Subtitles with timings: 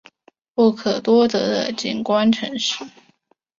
[0.55, 2.83] 不可多得的景观城市